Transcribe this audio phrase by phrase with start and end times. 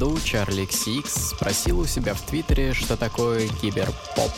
[0.00, 4.30] году Чарли XX спросил у себя в Твиттере, что такое киберпоп.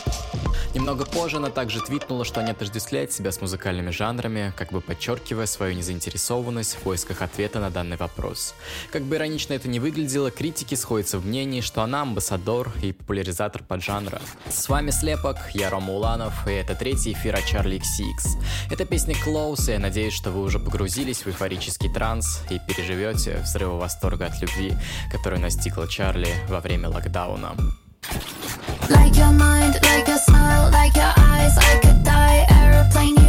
[0.73, 5.45] Немного позже она также твитнула, что не отождествляет себя с музыкальными жанрами, как бы подчеркивая
[5.45, 8.55] свою незаинтересованность в поисках ответа на данный вопрос.
[8.91, 13.63] Как бы иронично это ни выглядело, критики сходятся в мнении, что она амбассадор и популяризатор
[13.63, 14.19] поджанра.
[14.49, 18.41] С вами Слепок, я Рома Уланов, и это третий эфир о Чарли XX.
[18.71, 23.37] Это песня Close, и я надеюсь, что вы уже погрузились в эйфорический транс и переживете
[23.43, 24.73] взрывы восторга от любви,
[25.11, 27.55] которая настигла Чарли во время локдауна.
[28.89, 32.45] Like your mind, like your smile, like your eyes, I could die.
[32.49, 33.22] Aeroplane,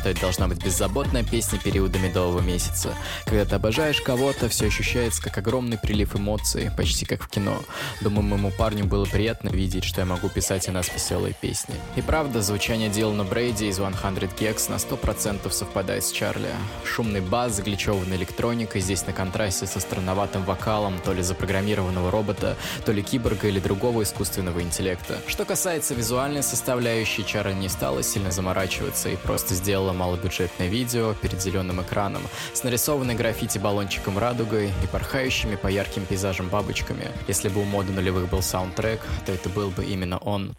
[0.00, 2.94] что это должна быть беззаботная песня периода медового месяца.
[3.26, 7.60] Когда ты обожаешь кого-то, все ощущается как огромный прилив эмоций, почти как в кино.
[8.00, 11.74] Думаю, моему парню было приятно видеть, что я могу писать о нас веселые песни.
[11.96, 16.48] И правда, звучание Дилана Брейди из 100 Gex на 100% совпадает с Чарли.
[16.82, 22.92] Шумный бас, загличеванный электроникой, здесь на контрасте со странноватым вокалом, то ли запрограммированного робота, то
[22.92, 25.18] ли киборга или другого искусственного интеллекта.
[25.26, 31.40] Что касается визуальной составляющей, Чарли не стала сильно заморачиваться и просто сделала малобюджетное видео перед
[31.40, 37.08] зеленым экраном с нарисованной граффити баллончиком радугой и порхающими по ярким пейзажам бабочками.
[37.28, 40.54] Если бы у моды нулевых был саундтрек, то это был бы именно он.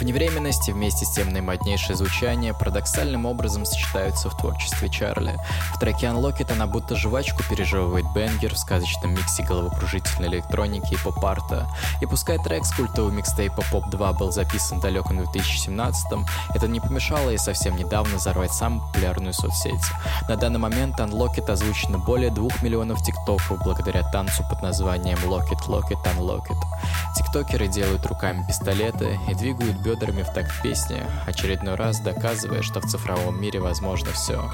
[0.00, 5.34] Вневременность и вместе с тем наимоднейшее звучание парадоксальным образом сочетаются в творчестве Чарли.
[5.74, 11.68] В треке Unlock она будто жвачку пережевывает бенгер в сказочном миксе головокружительной электроники и поп-арта.
[12.00, 16.80] И пускай трек с культового микстейпа Pop 2 был записан в далеком 2017-м, это не
[16.80, 19.80] помешало ей совсем недавно взорвать самую популярную соцсеть.
[20.28, 25.66] На данный момент Unlocked озвучено более двух миллионов тиктоков благодаря танцу под названием Lock It,
[25.68, 26.58] Lock It, Unlock It.
[27.16, 32.86] Тиктокеры делают руками пистолеты и двигают бедрами в такт песни, очередной раз доказывая, что в
[32.86, 34.34] цифровом мире возможно все.
[34.34, 34.50] It,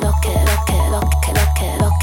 [0.00, 1.99] lock it, lock it, lock it, lock it, lock it.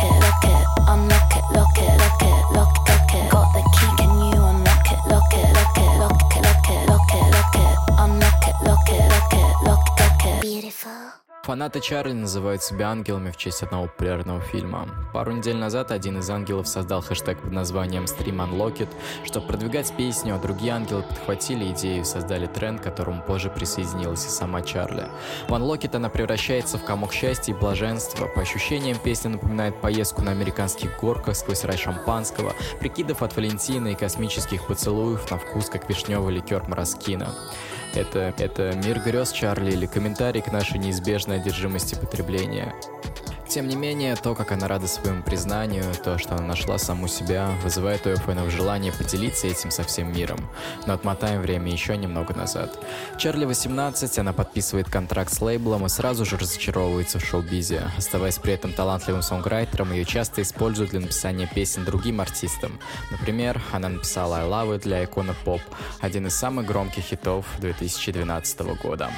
[11.48, 14.90] Фанаты Чарли называют себя ангелами в честь одного популярного фильма.
[15.14, 18.90] Пару недель назад один из ангелов создал хэштег под названием Stream Unlocked,
[19.24, 24.26] чтобы продвигать песню, а другие ангелы подхватили идею и создали тренд, к которому позже присоединилась
[24.26, 25.08] и сама Чарли.
[25.48, 28.28] В Unlocked она превращается в комок счастья и блаженства.
[28.28, 33.96] По ощущениям, песня напоминает поездку на американских горках сквозь рай шампанского, прикидов от Валентина и
[33.96, 37.34] космических поцелуев на вкус, как вишневый ликер Мороскина.
[37.98, 42.76] Это, это мир грез Чарли или комментарий к нашей неизбежной одержимости потребления.
[43.48, 47.50] Тем не менее, то, как она рада своему признанию, то, что она нашла саму себя,
[47.64, 50.38] вызывает у ее фэнов желание поделиться этим со всем миром.
[50.86, 52.78] Но отмотаем время еще немного назад.
[53.18, 57.84] Чарли 18, она подписывает контракт с лейблом и сразу же разочаровывается в шоу-бизе.
[57.98, 62.80] Оставаясь при этом талантливым сонграйтером, ее часто используют для написания песен другим артистам.
[63.12, 65.62] Например, она написала «I Love It» для икона поп,
[66.02, 69.10] один из самых громких хитов 2012 года.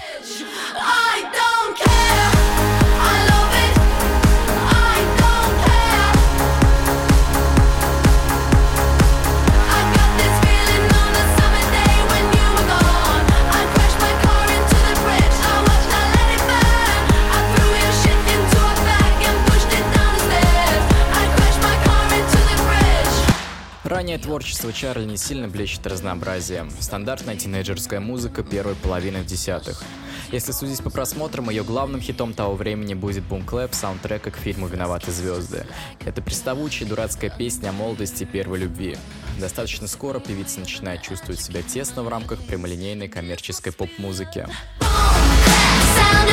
[24.00, 26.72] Ранее творчество Чарли не сильно блещет разнообразием.
[26.80, 29.84] Стандартная тинейджерская музыка первой половины десятых.
[30.32, 34.68] Если судить по просмотрам, ее главным хитом того времени будет Boom Clap, саундтрека к фильму
[34.68, 35.66] «Виноваты звезды».
[36.06, 38.98] Это приставучая дурацкая песня о молодости и первой любви.
[39.38, 44.48] Достаточно скоро певица начинает чувствовать себя тесно в рамках прямолинейной коммерческой поп-музыки.
[44.80, 46.30] Sound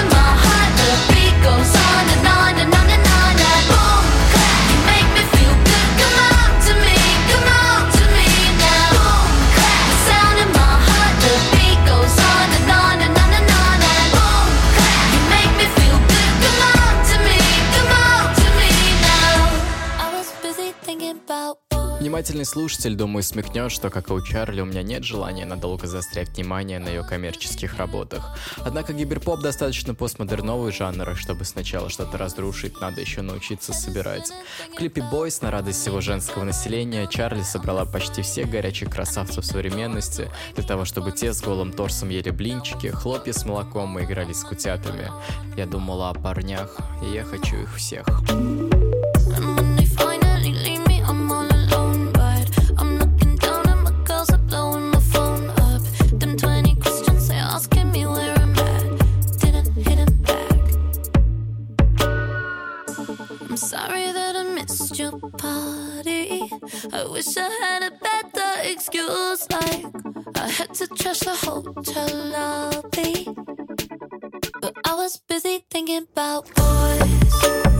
[22.06, 26.28] внимательный слушатель, думаю, смекнет, что, как и у Чарли, у меня нет желания надолго заострять
[26.28, 28.38] внимание на ее коммерческих работах.
[28.58, 34.30] Однако гиберпоп достаточно постмодерновый жанр, чтобы сначала что-то разрушить, надо еще научиться собирать.
[34.72, 40.30] В клипе «Бойс» на радость всего женского населения Чарли собрала почти всех горячих красавцев современности
[40.54, 44.44] для того, чтобы те с голым торсом ели блинчики, хлопья с молоком и играли с
[44.44, 45.10] кутятами.
[45.56, 48.06] Я думала о парнях, и я хочу их всех.
[48.28, 48.85] And
[75.16, 77.75] just busy thinking about boys.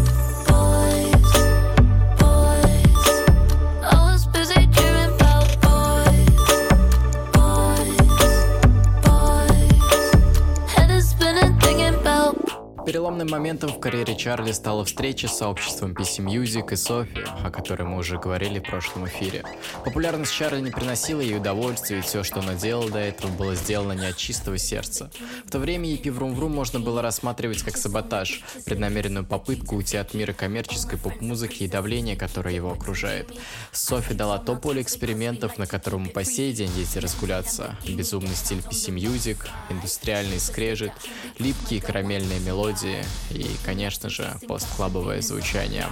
[12.86, 17.82] Переломным моментом в карьере Чарли стала встреча с сообществом PC Music и Софи, о которой
[17.82, 19.42] мы уже говорили в прошлом эфире.
[19.84, 23.94] Популярность Чарли не приносила ей удовольствия, и все, что она делала до этого, было сделано
[23.94, 25.10] не от чистого сердца.
[25.46, 30.14] В то время EP Vroom Vroom можно было рассматривать как саботаж, преднамеренную попытку уйти от
[30.14, 33.36] мира коммерческой поп-музыки и давления, которое его окружает.
[33.72, 37.76] Софи дала то поле экспериментов, на котором по сей день есть разгуляться.
[37.88, 39.38] Безумный стиль PC Music,
[39.70, 40.92] индустриальный скрежет,
[41.40, 45.86] липкие карамельные мелодии и, конечно же, постклабовое звучание.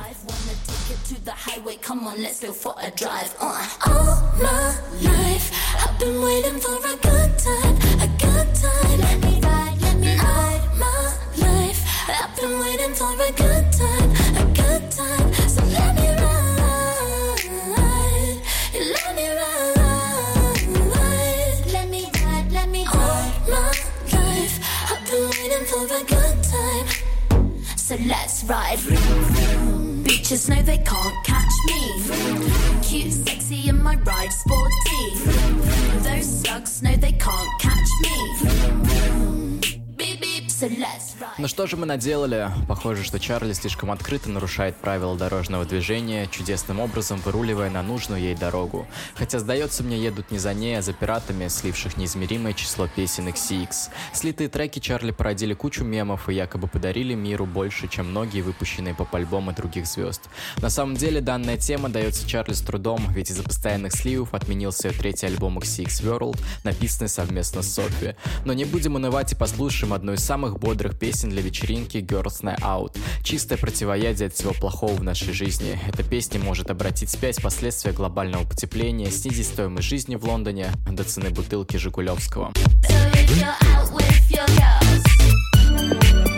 [3.41, 3.75] Uh.
[6.61, 6.84] For
[28.47, 28.79] ride.
[30.05, 32.81] Bitches know they can't catch me.
[32.83, 35.15] Cute, sexy, and my ride sporty.
[36.03, 37.54] Those slugs know they can't
[41.45, 42.49] Ну что же мы наделали?
[42.67, 48.35] Похоже, что Чарли слишком открыто нарушает правила дорожного движения, чудесным образом выруливая на нужную ей
[48.35, 48.87] дорогу.
[49.15, 53.91] Хотя, сдается мне, едут не за ней, а за пиратами, сливших неизмеримое число песен XCX.
[54.15, 59.53] Слитые треки Чарли породили кучу мемов и якобы подарили миру больше, чем многие выпущенные поп-альбомы
[59.53, 60.23] других звезд.
[60.63, 65.27] На самом деле, данная тема дается Чарли с трудом, ведь из-за постоянных сливов отменился третий
[65.27, 68.17] альбом XCX World, написанный совместно с Софи.
[68.47, 72.61] Но не будем унывать и послушаем одну из самых бодрых песен для вечеринки Girls Night
[72.61, 72.97] Out.
[73.25, 75.79] Чистое противоядие от всего плохого в нашей жизни.
[75.89, 81.31] Эта песня может обратить вспять последствия глобального потепления, снизить стоимость жизни в Лондоне до цены
[81.31, 82.53] бутылки Жигулевского.
[85.95, 86.34] So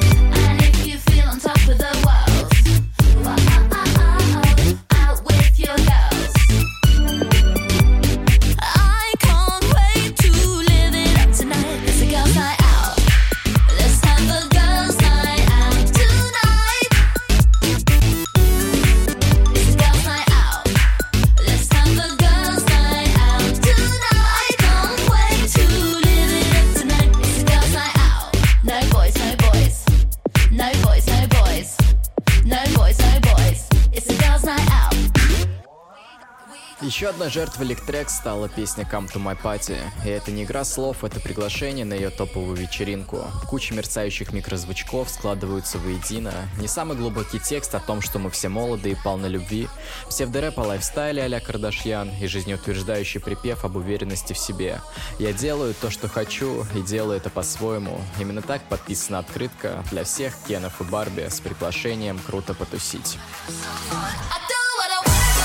[37.16, 39.78] одной жертвой Лектрек стала песня Come to My Party.
[40.04, 43.24] И это не игра слов, это приглашение на ее топовую вечеринку.
[43.48, 46.34] Куча мерцающих микрозвучков складываются воедино.
[46.58, 49.66] Не самый глубокий текст о том, что мы все молоды и полны любви.
[50.10, 54.82] Псевдорэп о лайфстайле а-ля Кардашьян и жизнеутверждающий припев об уверенности в себе.
[55.18, 57.98] Я делаю то, что хочу, и делаю это по-своему.
[58.20, 63.16] Именно так подписана открытка для всех Кенов и Барби с приглашением «Круто потусить».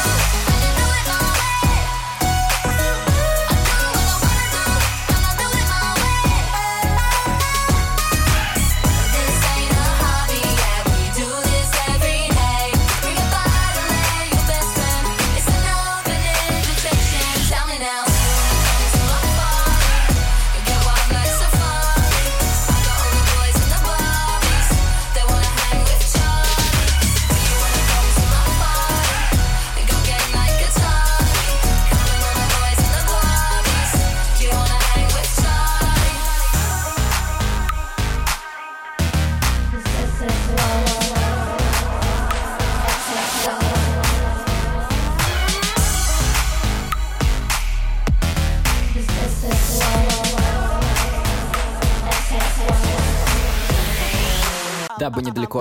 [0.03, 0.40] I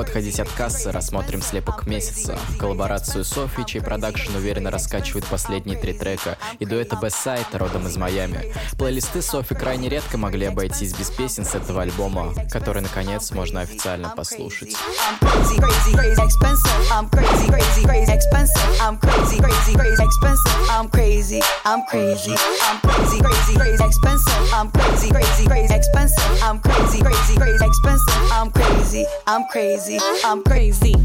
[0.01, 2.39] Отходить от кассы, рассмотрим слепок месяца.
[2.59, 8.55] Коллаборацию Софи, чей продакшн уверенно раскачивает последние три трека, и дуэта Best родом из Майами.
[8.79, 14.09] Плейлисты Софи крайне редко могли обойтись без песен с этого альбома, который, наконец, можно официально
[14.09, 14.75] послушать.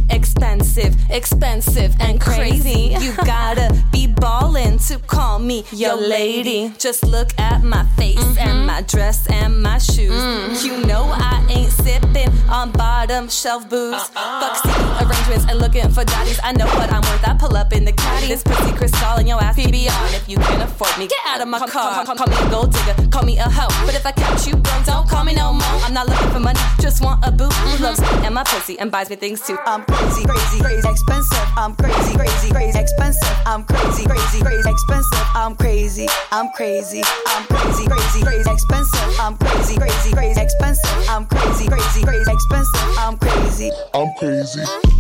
[0.10, 2.96] Expensive, expensive and crazy.
[3.00, 6.74] You gotta be ballin' to call me your lady.
[6.78, 8.48] Just look at my face mm-hmm.
[8.48, 10.12] and my dress and my shoes.
[10.12, 10.64] Mm.
[10.64, 13.94] You know I ain't sippin' on bottom shelf booze.
[13.94, 14.42] Uh-uh.
[14.42, 16.40] Fuck city arrangements and looking for daddies.
[16.44, 17.28] I know what I'm worth.
[17.28, 18.28] I pull up in the caddy.
[18.28, 20.16] This pussy crystal and your ass PBR.
[20.16, 22.06] If you can't afford me, get out of my car.
[22.06, 23.75] Call, call me a gold digger, call me a hoe.
[23.96, 25.80] But if I catch you broke, don't call me no more.
[25.88, 28.78] I'm not looking for money, just want a boo who loves me and my pussy
[28.78, 29.58] and buys me things too.
[29.66, 31.48] I'm crazy, crazy, crazy, expensive.
[31.56, 33.38] I'm crazy, crazy, crazy, expensive.
[33.46, 35.28] I'm crazy, crazy, crazy, expensive.
[35.34, 39.16] I'm crazy, I'm crazy, I'm crazy, crazy, crazy, expensive.
[39.18, 41.10] I'm crazy, crazy, crazy, expensive.
[41.10, 42.98] I'm crazy, crazy, crazy, expensive.
[43.00, 43.72] I'm crazy.
[43.94, 44.95] I'm crazy.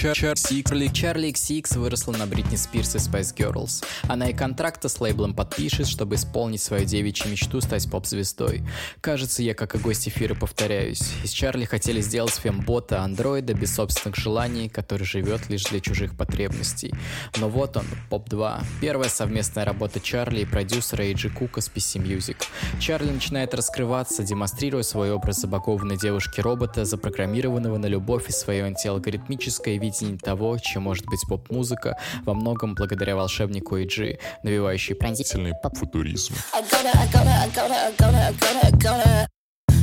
[0.00, 3.84] Чарли Чарли XX выросла на Бритни Спирс и Spice Girls.
[4.08, 8.62] Она и контракта с лейблом подпишет, чтобы исполнить свою девичью мечту стать поп-звездой.
[9.02, 11.02] Кажется, я как и гость эфира повторяюсь.
[11.22, 16.94] Из Чарли хотели сделать фембота андроида без собственных желаний, который живет лишь для чужих потребностей.
[17.36, 18.62] Но вот он, Поп 2.
[18.80, 22.38] Первая совместная работа Чарли и продюсера Эйджи Кука с PC Music.
[22.80, 30.18] Чарли начинает раскрываться, демонстрируя свой образ забагованной девушки-робота, запрограммированного на любовь и свое антиалгоритмическое видение
[30.18, 36.34] того, чем может быть поп-музыка, во многом благодаря волшебнику Эйджи, навевающий пронзительный Поп-футуризм.
[36.54, 39.26] I gotta, I gotta, I gotta, I gotta, I gotta, I gotta.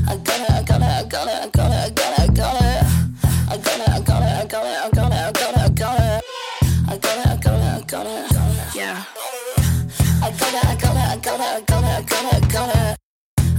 [0.10, 2.86] I gotta, I gotta, I gotta, I gotta, I gotta, I gotta.
[3.50, 6.22] I gotta, I gotta, I gotta, I gotta, I gotta, I gotta.
[6.88, 8.14] I gotta, I gotta, I gotta,
[8.76, 9.04] yeah.
[10.22, 12.96] I gotta, I gotta, I gotta, I gotta, I gotta, I gotta.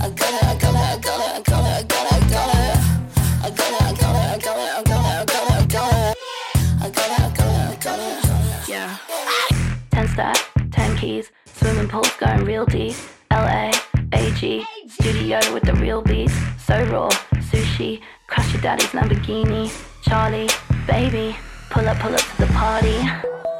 [0.00, 0.57] I gotta, I gotta, I gotta,
[10.18, 12.96] 10 step, 10 keys, swimming pools going real deep.
[13.30, 13.70] LA,
[14.12, 16.34] AG, studio with the real beats.
[16.58, 17.08] So raw,
[17.50, 19.70] sushi, crush your daddy's Lamborghini.
[20.02, 20.48] Charlie,
[20.88, 21.36] baby,
[21.70, 22.98] pull up, pull up to the party.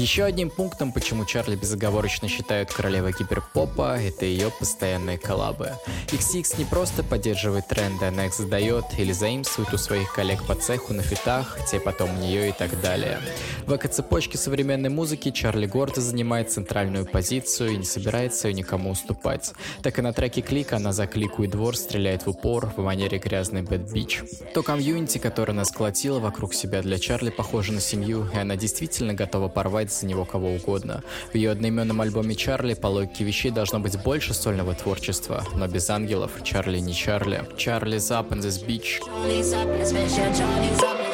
[0.00, 5.72] Еще одним пунктом, почему Чарли безоговорочно считают королевой киберпопа, это ее постоянные коллабы.
[6.06, 10.94] XX не просто поддерживает тренды, она их задает или заимствует у своих коллег по цеху
[10.94, 13.20] на фитах, те потом у нее и так далее.
[13.66, 19.52] В эко-цепочке современной музыки Чарли гордо занимает центральную позицию и не собирается ее никому уступать.
[19.82, 23.18] Так и на треке Клик она за клику и двор стреляет в упор в манере
[23.18, 24.26] грязный Bad Beach.
[24.54, 29.12] То комьюнити, которое она сколотила вокруг себя для Чарли, похоже на семью, и она действительно
[29.12, 31.02] готова порвать за него кого угодно.
[31.32, 35.88] В ее одноименном альбоме Чарли по логике вещей должно быть больше сольного творчества, но без
[35.90, 37.44] ангелов Чарли не Чарли.
[37.56, 39.00] Charlie's up on this beach.
[39.04, 41.10] Charlie's up in this bitch, yeah, Charlie's up in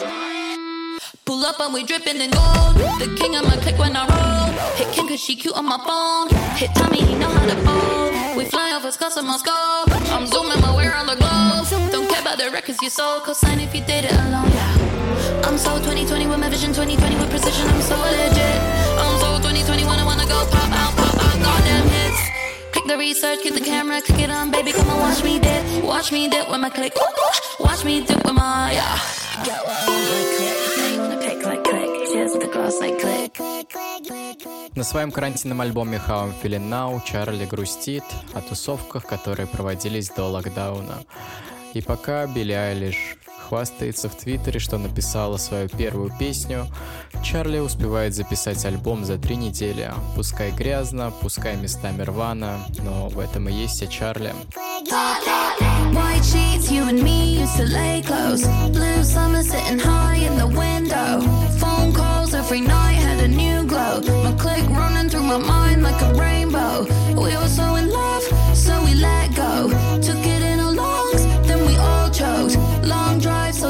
[1.27, 2.77] Pull up and we dripping in gold.
[3.01, 4.37] The king of my clique when I roll.
[4.77, 6.29] Hit King cause she cute on my phone.
[6.57, 8.37] Hit Tommy, he know how to fold.
[8.37, 9.85] We fly off his custom Moscow.
[10.15, 11.91] I'm zooming my way around the globe.
[11.91, 13.25] Don't care about the records you sold.
[13.25, 15.06] Cosign if you did it alone.
[15.47, 17.69] I'm so 2020 with my vision 2020 with precision.
[17.69, 18.59] I'm so legit.
[18.99, 22.21] I'm so 2020 when I wanna go pop out, pop out, goddamn hits.
[22.73, 24.73] Click the research, get the camera, click it on, baby.
[24.73, 26.95] Come on, watch me dip, watch me dip with my click.
[27.61, 28.99] Watch me dip with my yeah.
[29.47, 31.39] Get what on the click.
[31.41, 31.91] Click, click, click.
[32.11, 33.33] Cheers with the glass, like click.
[34.75, 40.25] На своем карантинном альбоме How I'm Feeling Now Чарли грустит о тусовках, которые проводились до
[40.25, 41.05] локдауна.
[41.73, 43.17] И пока Билли Айлиш
[43.49, 46.67] хвастается в Твиттере, что написала свою первую песню,
[47.23, 49.93] Чарли успевает записать альбом за три недели.
[50.15, 54.33] Пускай грязно, пускай местами рвано, но в этом и есть вся Чарли.
[62.47, 64.01] Every night had a new glow.
[64.23, 66.87] My click running through my mind like a rainbow.
[67.17, 67.76] We were so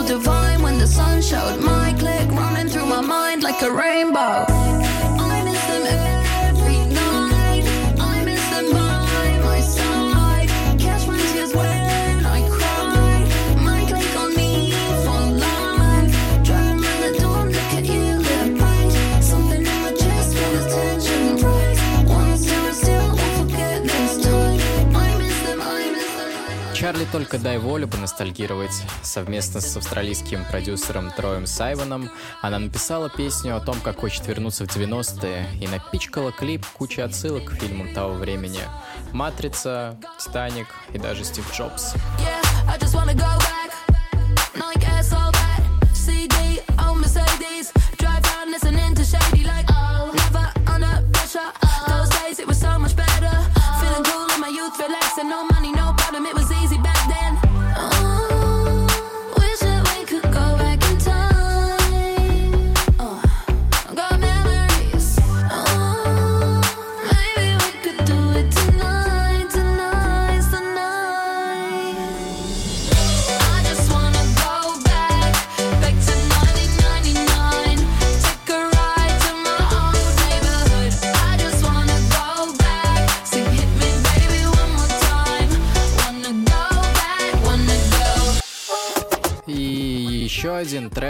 [0.07, 4.46] divine when the sun showed my click running through my mind like a rainbow.
[27.17, 28.83] Только дай волю поностальгировать.
[29.03, 32.11] Совместно с австралийским продюсером Троем Сайвоном
[32.43, 37.45] она написала песню о том, как хочет вернуться в 90-е и напичкала клип кучей отсылок
[37.47, 38.61] к фильмам того времени.
[39.13, 41.95] «Матрица», «Титаник» и даже «Стив Джобс».
[41.95, 42.37] Yeah,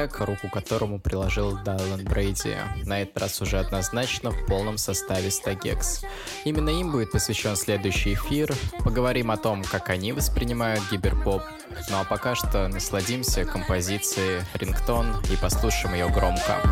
[0.06, 6.02] трек, руку которому приложил Дайлан Брейди, на этот раз уже однозначно в полном составе Стагекс.
[6.44, 8.54] Именно им будет посвящен следующий эфир.
[8.84, 11.42] Поговорим о том, как они воспринимают гиберпоп.
[11.90, 16.62] Ну а пока что насладимся композицией «Рингтон» и послушаем ее громко.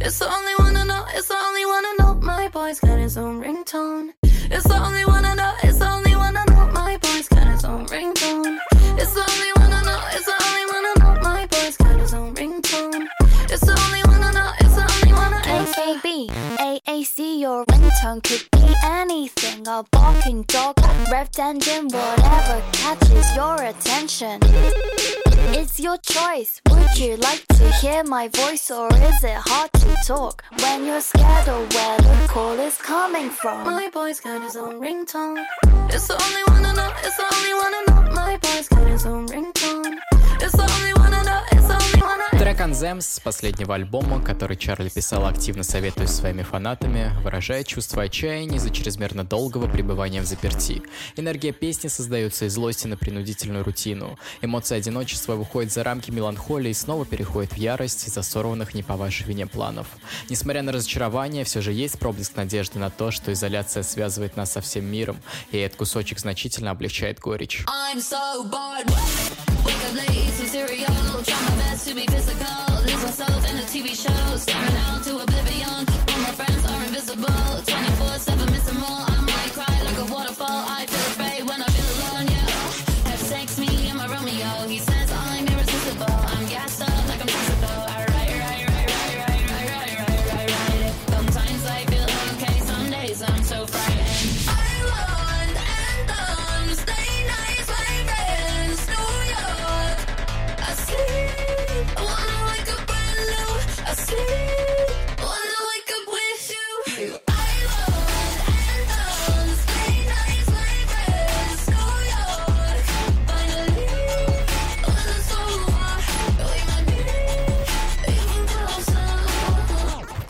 [0.00, 1.04] It's the only one I know.
[1.16, 2.14] It's the only one I know.
[2.20, 4.10] My boy's got his own ringtone.
[4.50, 5.23] It's the only one
[21.36, 24.38] revved whatever catches your attention.
[25.56, 26.60] It's your choice.
[26.70, 31.00] Would you like to hear my voice, or is it hard to talk when you're
[31.00, 33.64] scared of where the call is coming from?
[33.64, 35.44] My boy's got his own ringtone.
[35.90, 36.92] It's the only one I know.
[37.02, 38.14] It's the only one I know.
[38.14, 39.98] My boy's got his own ringtone.
[40.40, 41.53] It's the only one I know.
[42.38, 48.58] Трек Anthems с последнего альбома, который Чарли писал активно советуясь своими фанатами, выражает чувство отчаяния
[48.58, 50.82] из-за чрезмерно долгого пребывания в заперти.
[51.16, 54.18] Энергия песни создается из злости на принудительную рутину.
[54.42, 58.96] Эмоция одиночества выходит за рамки меланхолии и снова переходит в ярость из-за сорванных не по
[58.96, 59.86] вашей вине планов.
[60.28, 64.60] Несмотря на разочарование, все же есть проблеск надежды на то, что изоляция связывает нас со
[64.60, 65.16] всем миром,
[65.50, 67.64] и этот кусочек значительно облегчает горечь.
[67.66, 69.33] I'm so bored.
[69.94, 71.22] Some cereal.
[71.22, 72.82] Try my best to be physical.
[72.82, 74.36] Lose myself in a TV show.
[74.36, 75.86] Staring out to oblivion.
[76.10, 77.62] All my friends are invisible.
[77.64, 78.88] 24 7 missing more.
[78.90, 79.33] I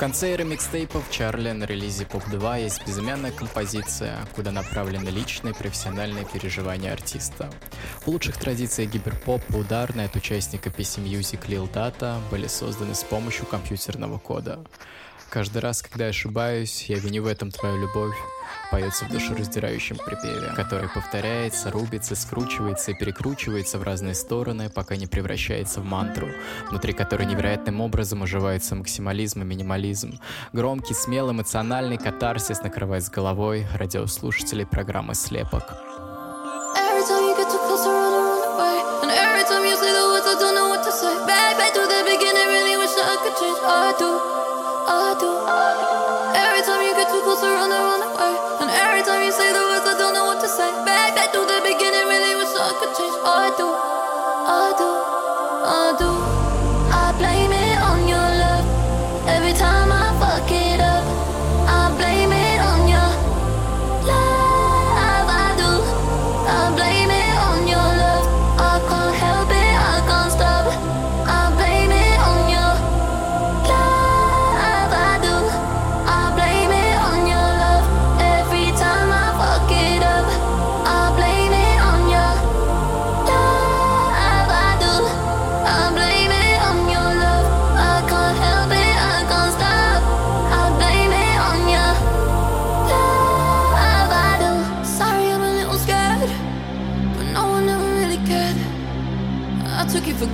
[0.04, 6.26] конце эры микстейпов Чарли на релизе Pop 2 есть безымянная композиция, куда направлены личные профессиональные
[6.26, 7.50] переживания артиста.
[8.02, 13.46] В лучших традициях гиперпопа ударные от участника PC Music Lil Data были созданы с помощью
[13.46, 14.62] компьютерного кода.
[15.30, 18.14] Каждый раз, когда я ошибаюсь, я виню в этом твою любовь,
[18.70, 25.07] поется в душераздирающем припеве, который повторяется, рубится, скручивается и перекручивается в разные стороны, пока не
[25.07, 26.29] превращается в мантру,
[26.70, 30.18] внутри которой невероятным образом уживается максимализм и минимализм.
[30.53, 35.64] Громкий, смелый, эмоциональный катарсис накрывает с головой радиослушателей программы «Слепок».
[36.77, 37.23] Every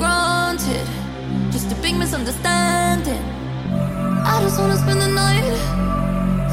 [0.01, 0.87] granted.
[1.53, 3.23] Just a big misunderstanding.
[4.33, 5.45] I just wanna spend the night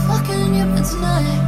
[0.05, 1.46] fucking in your bed tonight.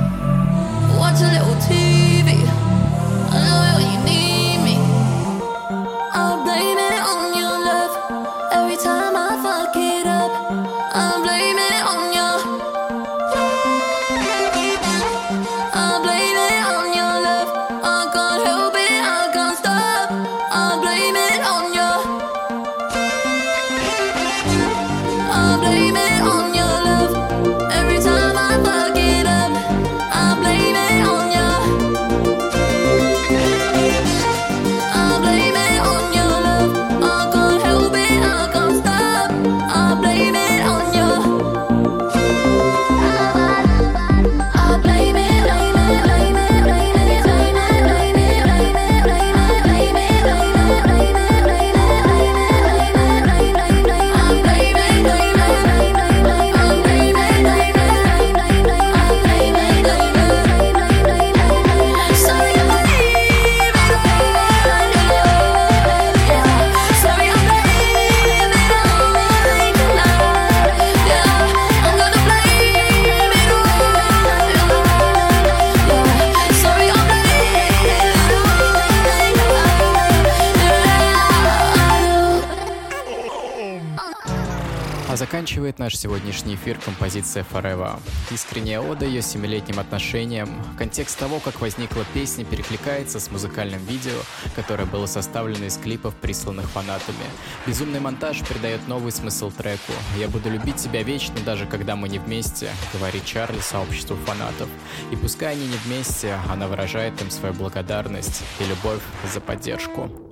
[85.90, 88.00] наш сегодняшний эфир композиция Forever.
[88.30, 90.48] Искренняя ода ее семилетним отношениям,
[90.78, 94.20] контекст того, как возникла песня, перекликается с музыкальным видео,
[94.56, 97.26] которое было составлено из клипов, присланных фанатами.
[97.66, 99.94] Безумный монтаж придает новый смысл треку.
[100.20, 104.70] «Я буду любить тебя вечно, даже когда мы не вместе», говорит Чарли сообществу фанатов.
[105.12, 109.02] И пускай они не вместе, она выражает им свою благодарность и любовь
[109.34, 110.29] за поддержку.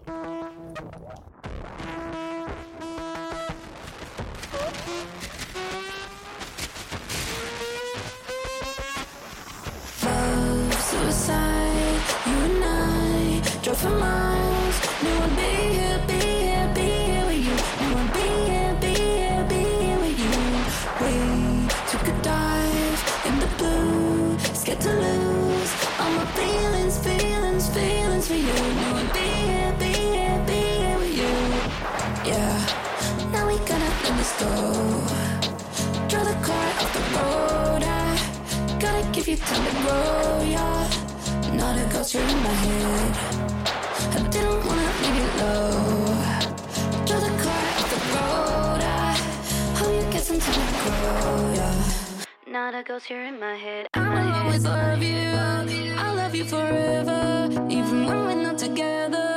[13.67, 15.41] Drove for miles, knew I'd be
[15.75, 17.55] here, be here, be here with you.
[17.79, 20.35] Knew I'd be here, be here, be here with you.
[21.03, 28.27] We took a dive in the blue, scared to lose all my feelings, feelings, feelings
[28.29, 28.53] for you.
[28.79, 31.35] Knew I'd be here, be here, be here with you.
[32.23, 32.55] Yeah,
[33.33, 34.47] now we gotta let this go.
[36.07, 37.83] Draw the car off the road.
[37.83, 41.06] I gotta give you time to grow, yeah.
[41.57, 43.11] Not a ghost here in my head.
[44.15, 45.71] I didn't wanna leave you low.
[47.07, 48.81] Throw the car off the road.
[48.81, 49.17] I
[49.77, 51.53] hope you get some time to grow.
[51.57, 52.51] Yeah.
[52.51, 53.87] Not a ghost here in my head.
[53.95, 55.33] I will always love you.
[55.97, 59.36] I'll love you forever, even when we're not together.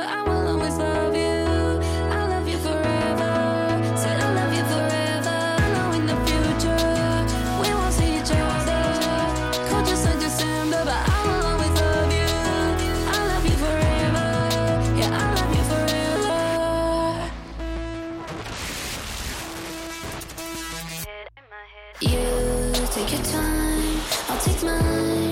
[22.01, 25.30] You take your time, I'll take mine.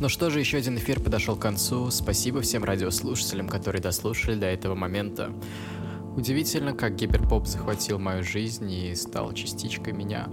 [0.00, 1.90] Ну что же, еще один эфир подошел к концу.
[1.90, 5.30] Спасибо всем радиослушателям, которые дослушали до этого момента.
[6.16, 10.28] Удивительно, как гиперпоп захватил мою жизнь и стал частичкой меня.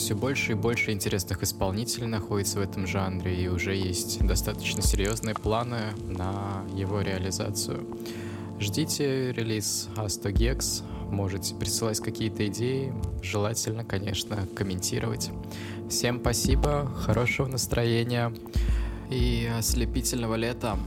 [0.00, 5.34] Все больше и больше интересных исполнителей находится в этом жанре, и уже есть достаточно серьезные
[5.34, 7.86] планы на его реализацию.
[8.58, 15.30] Ждите релиз A100 Gex, можете присылать какие-то идеи, желательно, конечно, комментировать.
[15.90, 18.32] Всем спасибо, хорошего настроения
[19.10, 20.78] и ослепительного лета.